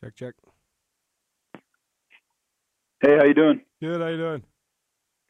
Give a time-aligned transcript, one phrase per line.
[0.00, 0.34] Check, check.
[3.00, 3.60] Hey, how you doing?
[3.80, 4.00] Good.
[4.00, 4.42] How you doing?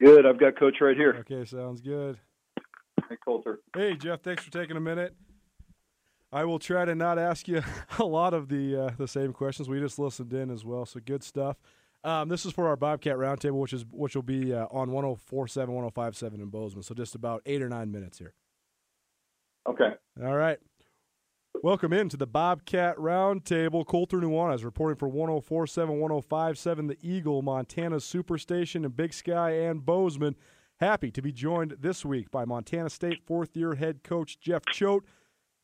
[0.01, 0.25] Good.
[0.25, 1.15] I've got Coach right here.
[1.19, 2.17] Okay, sounds good.
[3.09, 3.59] Hey, Colter.
[3.75, 4.21] Hey, Jeff.
[4.21, 5.15] Thanks for taking a minute.
[6.31, 7.63] I will try to not ask you
[7.99, 9.69] a lot of the uh, the same questions.
[9.69, 11.57] We just listened in as well, so good stuff.
[12.03, 15.67] Um, this is for our Bobcat Roundtable, which is which will be uh, on 104.7,
[15.67, 16.83] 105.7 in Bozeman.
[16.83, 18.33] So just about eight or nine minutes here.
[19.67, 19.91] Okay.
[20.23, 20.59] All right.
[21.67, 23.85] Welcome into the Bobcat Roundtable.
[23.85, 30.37] Colter Nuanez reporting for 104.7, 105.7, the Eagle, Montana Superstation, and Big Sky and Bozeman.
[30.77, 35.03] Happy to be joined this week by Montana State fourth year head coach Jeff Choate.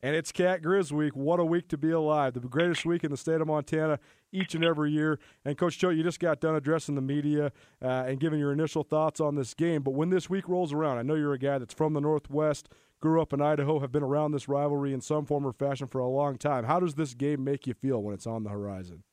[0.01, 1.15] And it's Cat Grizz Week.
[1.15, 2.33] What a week to be alive.
[2.33, 3.97] The greatest week in the state of Montana
[4.33, 5.19] each and every year.
[5.45, 8.83] And Coach Choate, you just got done addressing the media uh, and giving your initial
[8.83, 9.81] thoughts on this game.
[9.81, 12.67] But when this week rolls around, I know you're a guy that's from the Northwest,
[13.03, 15.99] grew up in Idaho, have been around this rivalry in some form or fashion for
[15.99, 16.63] a long time.
[16.63, 19.03] How does this game make you feel when it's on the horizon?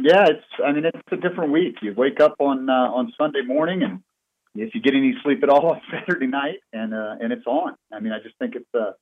[0.00, 0.44] Yeah, it's.
[0.64, 1.74] I mean, it's a different week.
[1.82, 4.02] You wake up on uh, on Sunday morning, and
[4.54, 7.74] if you get any sleep at all on Saturday night, and uh, and it's on.
[7.92, 8.94] I mean, I just think it's a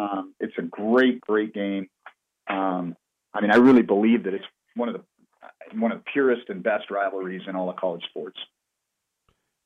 [0.00, 1.88] um, it's a great, great game.
[2.48, 2.96] Um,
[3.34, 6.62] I mean, I really believe that it's one of the one of the purest and
[6.62, 8.38] best rivalries in all of college sports.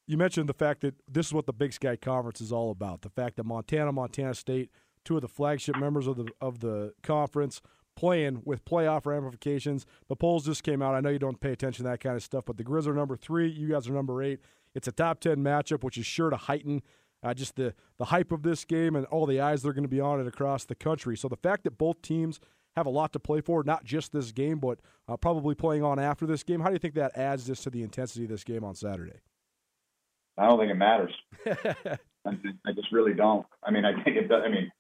[0.09, 3.03] You mentioned the fact that this is what the Big Sky Conference is all about.
[3.03, 4.71] The fact that Montana, Montana State,
[5.05, 7.61] two of the flagship members of the of the conference,
[7.95, 9.85] playing with playoff ramifications.
[10.09, 10.95] The polls just came out.
[10.95, 12.95] I know you don't pay attention to that kind of stuff, but the Grizz are
[12.95, 13.49] number three.
[13.51, 14.41] You guys are number eight.
[14.75, 16.81] It's a top ten matchup, which is sure to heighten
[17.23, 19.83] uh, just the the hype of this game and all the eyes that are going
[19.83, 21.19] to be on it across the country.
[21.19, 22.41] So the fact that both teams
[22.77, 25.99] have a lot to play for, not just this game, but uh, probably playing on
[25.99, 26.61] after this game.
[26.61, 29.21] How do you think that adds this to the intensity of this game on Saturday?
[30.39, 31.13] I don't think it matters.
[31.47, 33.47] I just really don't.
[33.63, 34.43] I mean, I think it does.
[34.45, 34.71] I mean,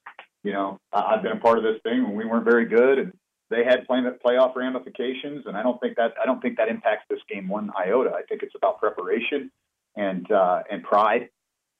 [0.44, 3.12] you know, I've been a part of this thing when we weren't very good, and
[3.50, 7.04] they had play, playoff ramifications, and I don't think that I don't think that impacts
[7.10, 8.10] this game one iota.
[8.10, 9.50] I think it's about preparation
[9.96, 11.30] and uh, and pride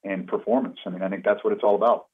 [0.05, 0.79] and performance.
[0.87, 2.07] I mean, I think that's what it's all about.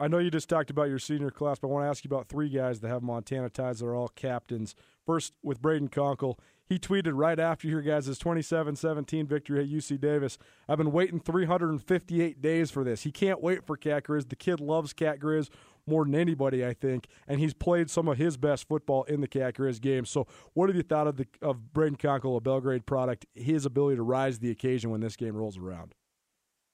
[0.00, 2.08] I know you just talked about your senior class, but I want to ask you
[2.08, 4.76] about three guys that have Montana ties that are all captains.
[5.08, 10.36] First, with Brayden Konkol, he tweeted right after your guys' 27-17 victory at UC Davis.
[10.68, 13.04] I've been waiting 358 days for this.
[13.04, 14.28] He can't wait for Cat Grizz.
[14.28, 15.48] The kid loves Cat Grizz
[15.86, 19.28] more than anybody, I think, and he's played some of his best football in the
[19.28, 20.04] Cat Grizz game.
[20.04, 23.96] So, what have you thought of the of Brayden Konkol, a Belgrade product, his ability
[23.96, 25.94] to rise to the occasion when this game rolls around?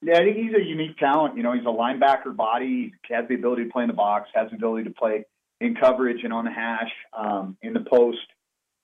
[0.03, 1.37] Yeah, I think he's a unique talent.
[1.37, 2.93] You know, he's a linebacker body.
[3.07, 5.25] He has the ability to play in the box, has the ability to play
[5.61, 8.19] in coverage and on the hash, um, in the post.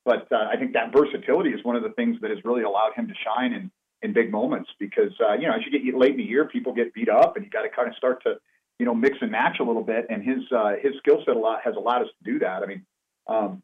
[0.05, 2.93] But uh, I think that versatility is one of the things that has really allowed
[2.97, 3.71] him to shine in,
[4.03, 6.73] in big moments because, uh, you know, as you get late in the year, people
[6.73, 8.37] get beat up and you got to kind of start to,
[8.79, 10.07] you know, mix and match a little bit.
[10.09, 12.63] And his, uh, his skill set a lot has allowed us to do that.
[12.63, 12.87] I mean,
[13.27, 13.63] um,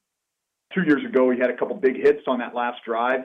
[0.75, 3.21] two years ago, he had a couple big hits on that last drive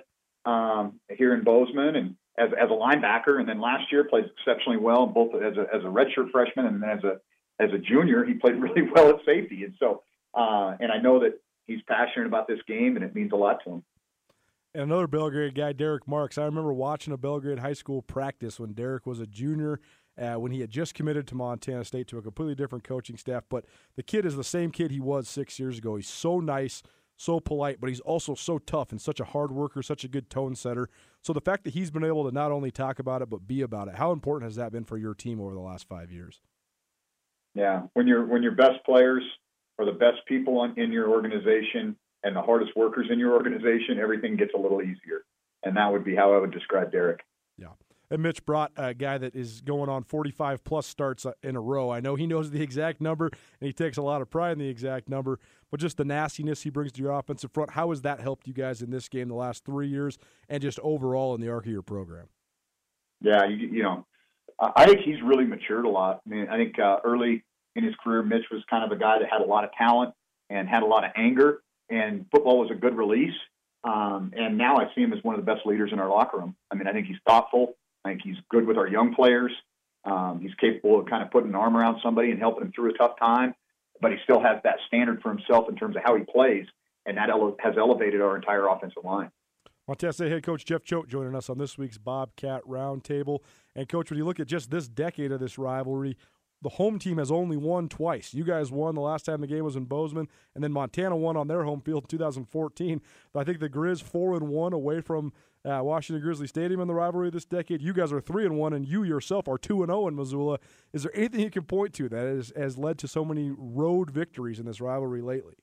[0.46, 4.78] um, here in Bozeman and, as, as a linebacker, and then last year played exceptionally
[4.78, 7.20] well, both as a, as a redshirt freshman and then as a
[7.62, 9.64] as a junior, he played really well at safety.
[9.64, 13.32] And so, uh, and I know that he's passionate about this game, and it means
[13.32, 13.84] a lot to him.
[14.74, 16.38] And another Belgrade guy, Derek Marks.
[16.38, 19.80] I remember watching a Belgrade high school practice when Derek was a junior.
[20.22, 23.44] Uh, when he had just committed to Montana State to a completely different coaching staff,
[23.50, 23.64] but
[23.96, 25.96] the kid is the same kid he was six years ago.
[25.96, 26.84] He's so nice,
[27.16, 30.30] so polite, but he's also so tough and such a hard worker, such a good
[30.30, 30.90] tone setter.
[31.22, 33.62] So the fact that he's been able to not only talk about it but be
[33.62, 36.42] about it, how important has that been for your team over the last five years?
[37.54, 39.24] Yeah, when your when your best players
[39.78, 44.00] are the best people on, in your organization and the hardest workers in your organization,
[44.00, 45.26] everything gets a little easier,
[45.64, 47.22] and that would be how I would describe Derek.
[47.58, 47.70] Yeah.
[48.12, 51.62] And Mitch Brott a guy that is going on 45 plus starts uh, in a
[51.62, 51.90] row.
[51.90, 54.60] I know he knows the exact number and he takes a lot of pride in
[54.60, 55.40] the exact number,
[55.72, 58.54] but just the nastiness he brings to your offensive front, how has that helped you
[58.54, 60.18] guys in this game the last three years
[60.50, 62.28] and just overall in the arc of your program?
[63.22, 64.06] Yeah, you, you know,
[64.60, 66.22] I think he's really matured a lot.
[66.26, 67.44] I mean, I think uh, early
[67.76, 70.14] in his career, Mitch was kind of a guy that had a lot of talent
[70.50, 73.34] and had a lot of anger, and football was a good release.
[73.84, 76.38] Um, and now I see him as one of the best leaders in our locker
[76.38, 76.56] room.
[76.70, 77.74] I mean, I think he's thoughtful.
[78.06, 79.52] I think he's good with our young players.
[80.06, 82.92] Um, he's capable of kind of putting an arm around somebody and helping them through
[82.92, 83.54] a tough time,
[84.02, 86.66] but he still has that standard for himself in terms of how he plays,
[87.06, 89.32] and that ele- has elevated our entire offensive line.
[89.92, 93.40] Montana State head coach Jeff Choate joining us on this week's Bobcat Roundtable.
[93.76, 96.16] And, coach, when you look at just this decade of this rivalry,
[96.62, 98.34] the home team has only won twice.
[98.34, 101.36] You guys won the last time the game was in Bozeman, and then Montana won
[101.36, 103.02] on their home field in 2014.
[103.36, 105.34] I think the Grizz four and one away from
[105.66, 107.82] uh, Washington Grizzly Stadium in the rivalry this decade.
[107.82, 110.60] You guys are three and one, and you yourself are two and zero in Missoula.
[110.94, 114.10] Is there anything you can point to that has, has led to so many road
[114.10, 115.56] victories in this rivalry lately?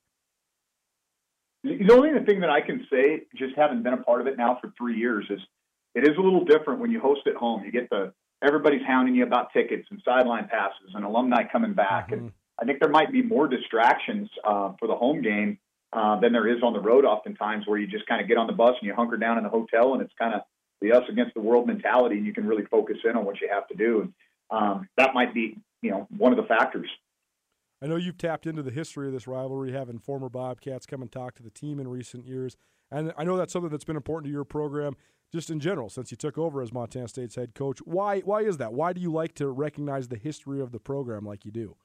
[1.64, 4.58] The only thing that I can say, just having been a part of it now
[4.60, 5.40] for three years, is
[5.94, 7.64] it is a little different when you host at home.
[7.64, 8.12] You get the
[8.44, 12.26] everybody's hounding you about tickets and sideline passes and alumni coming back, mm-hmm.
[12.26, 15.58] and I think there might be more distractions uh, for the home game
[15.92, 17.04] uh, than there is on the road.
[17.04, 19.44] Oftentimes, where you just kind of get on the bus and you hunker down in
[19.44, 20.42] the hotel, and it's kind of
[20.80, 23.48] the us against the world mentality, and you can really focus in on what you
[23.52, 24.02] have to do.
[24.02, 24.12] And
[24.50, 26.88] um, that might be, you know, one of the factors.
[27.80, 31.10] I know you've tapped into the history of this rivalry, having former Bobcats come and
[31.10, 32.56] talk to the team in recent years.
[32.90, 34.96] And I know that's something that's been important to your program
[35.32, 37.80] just in general since you took over as Montana State's head coach.
[37.84, 38.72] Why why is that?
[38.72, 41.76] Why do you like to recognize the history of the program like you do?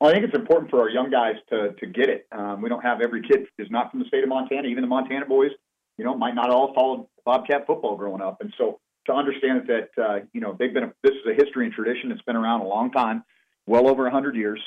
[0.00, 2.26] Well, I think it's important for our young guys to to get it.
[2.32, 4.68] Um, we don't have every kid is not from the state of Montana.
[4.68, 5.52] Even the Montana boys,
[5.96, 10.02] you know, might not all follow Bobcat football growing up, and so to understand that
[10.02, 12.60] uh, you know they've been a, this is a history and tradition that's been around
[12.60, 13.22] a long time
[13.68, 14.60] well over 100 years.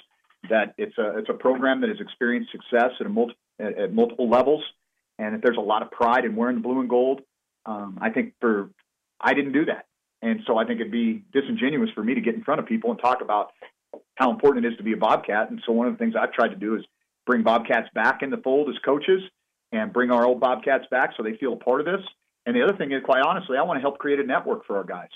[0.49, 4.27] That it's a it's a program that has experienced success at, multi, at, at multiple
[4.27, 4.63] levels,
[5.19, 7.21] and that there's a lot of pride in wearing the blue and gold.
[7.65, 8.71] Um, I think for
[9.19, 9.85] I didn't do that,
[10.23, 12.89] and so I think it'd be disingenuous for me to get in front of people
[12.89, 13.51] and talk about
[14.15, 15.49] how important it is to be a Bobcat.
[15.49, 16.83] And so one of the things I've tried to do is
[17.25, 19.21] bring Bobcats back in the fold as coaches
[19.71, 22.05] and bring our old Bobcats back so they feel a part of this.
[22.45, 24.77] And the other thing is, quite honestly, I want to help create a network for
[24.77, 25.09] our guys.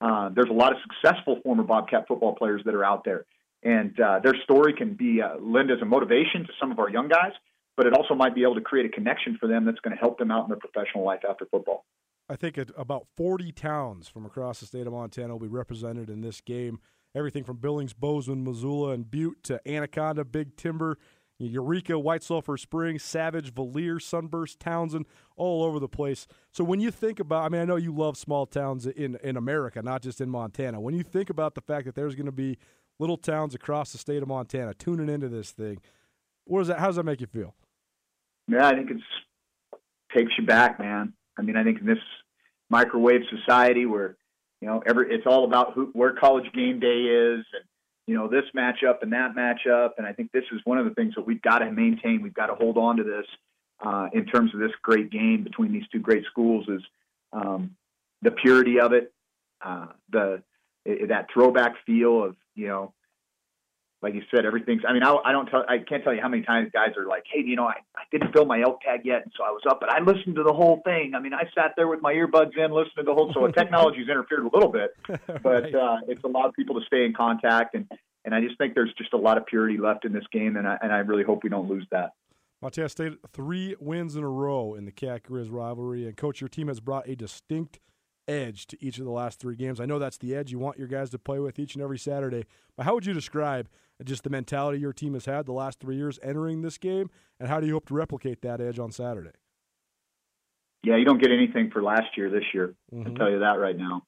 [0.00, 3.24] Uh, there's a lot of successful former Bobcat football players that are out there,
[3.62, 6.90] and uh, their story can be uh, lend as a motivation to some of our
[6.90, 7.32] young guys,
[7.76, 10.00] but it also might be able to create a connection for them that's going to
[10.00, 11.84] help them out in their professional life after football.
[12.28, 16.22] I think about 40 towns from across the state of Montana will be represented in
[16.22, 16.80] this game.
[17.14, 20.98] Everything from Billings, Bozeman, Missoula, and Butte to Anaconda, Big Timber,
[21.38, 25.06] Eureka, White Sulphur Springs, Savage, Valier, Sunburst, Townsend,
[25.36, 26.26] all over the place.
[26.50, 29.36] So when you think about, I mean, I know you love small towns in in
[29.36, 30.80] America, not just in Montana.
[30.80, 32.58] When you think about the fact that there's going to be
[32.98, 35.80] little towns across the state of Montana tuning into this thing,
[36.44, 36.78] what does that?
[36.78, 37.54] How does that make you feel?
[38.48, 39.00] Yeah, I think it
[40.16, 41.12] takes you back, man.
[41.38, 41.98] I mean, I think in this
[42.70, 44.16] microwave society where
[44.60, 47.64] you know every it's all about who, where college game day is and
[48.06, 49.90] you know, this matchup and that matchup.
[49.98, 52.22] And I think this is one of the things that we've got to maintain.
[52.22, 53.26] We've got to hold on to this
[53.84, 56.82] uh, in terms of this great game between these two great schools is
[57.32, 57.76] um,
[58.22, 59.12] the purity of it,
[59.64, 60.42] uh, the
[61.08, 62.92] that throwback feel of you know
[64.06, 64.82] like you said, everything's.
[64.88, 65.64] I mean, I, I don't tell.
[65.68, 68.02] I can't tell you how many times guys are like, "Hey, you know, I, I
[68.12, 70.44] didn't fill my elk tag yet, and so I was up, but I listened to
[70.44, 71.14] the whole thing.
[71.16, 73.32] I mean, I sat there with my earbuds in, listening to the whole.
[73.34, 74.90] So technology's interfered a little bit,
[75.42, 75.74] but right.
[75.74, 77.90] uh, it's allowed people to stay in contact, and
[78.24, 80.68] and I just think there's just a lot of purity left in this game, and
[80.68, 82.12] I and I really hope we don't lose that.
[82.62, 86.48] Montana State three wins in a row in the Cat Grizz rivalry, and coach, your
[86.48, 87.80] team has brought a distinct
[88.28, 89.80] edge to each of the last three games.
[89.80, 91.98] I know that's the edge you want your guys to play with each and every
[91.98, 92.44] Saturday,
[92.76, 93.68] but how would you describe
[94.04, 97.48] just the mentality your team has had the last three years entering this game, and
[97.48, 99.30] how do you hope to replicate that edge on Saturday?
[100.82, 102.74] Yeah, you don't get anything for last year this year.
[102.94, 103.12] Mm-hmm.
[103.14, 104.02] I tell you that right now.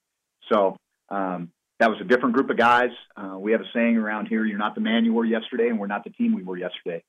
[0.52, 0.76] So
[1.08, 2.90] um, that was a different group of guys.
[3.16, 5.78] Uh, we have a saying around here: "You're not the man you were yesterday, and
[5.78, 7.02] we're not the team we were yesterday."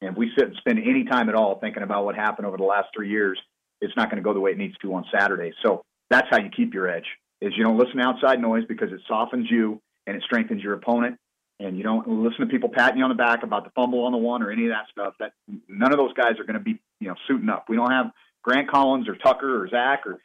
[0.00, 2.56] And if we sit and spend any time at all thinking about what happened over
[2.56, 3.40] the last three years,
[3.80, 5.52] it's not going to go the way it needs to on Saturday.
[5.64, 7.06] So that's how you keep your edge:
[7.40, 10.74] is you don't listen to outside noise because it softens you and it strengthens your
[10.74, 11.18] opponent
[11.58, 14.12] and you don't listen to people patting you on the back about the fumble on
[14.12, 15.14] the one or any of that stuff.
[15.18, 15.32] That
[15.68, 17.66] none of those guys are going to be, you know, suiting up.
[17.68, 20.18] We don't have Grant Collins or Tucker or Zach or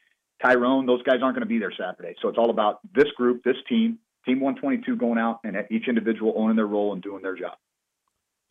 [0.43, 0.85] Tyrone.
[0.85, 2.15] Those guys aren't going to be there Saturday.
[2.21, 6.33] So it's all about this group, this team, Team 122 going out and each individual
[6.35, 7.57] owning their role and doing their job.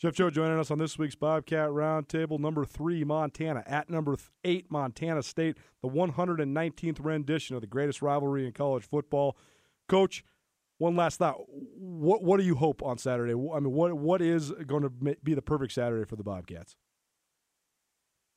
[0.00, 2.38] Jeff Choate joining us on this week's Bobcat Roundtable.
[2.38, 3.62] Number three, Montana.
[3.66, 9.36] At number eight, Montana State, the 119th rendition of the greatest rivalry in college football.
[9.90, 10.24] Coach,
[10.78, 11.36] one last thought.
[11.46, 13.32] What what do you hope on Saturday?
[13.32, 16.76] I mean, what what is going to be the perfect Saturday for the Bobcats?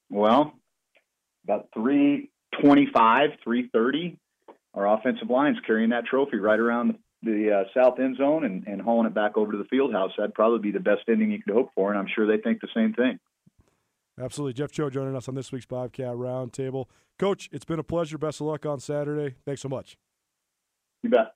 [0.09, 0.51] Well,
[1.45, 2.29] about three
[2.61, 4.19] twenty-five, three thirty.
[4.73, 8.81] Our offensive line's carrying that trophy right around the, uh, south end zone and, and
[8.81, 10.11] hauling it back over to the field house.
[10.17, 12.61] That'd probably be the best ending you could hope for, and I'm sure they think
[12.61, 13.19] the same thing.
[14.19, 14.53] Absolutely.
[14.53, 16.85] Jeff Choate joining us on this week's Bobcat Roundtable.
[17.17, 18.17] Coach, it's been a pleasure.
[18.17, 19.35] Best of luck on Saturday.
[19.45, 19.97] Thanks so much.
[21.01, 21.33] You bet.